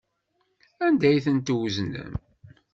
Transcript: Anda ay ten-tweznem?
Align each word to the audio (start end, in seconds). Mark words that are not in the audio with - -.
Anda 0.85 1.05
ay 1.09 1.19
ten-tweznem? 1.25 2.11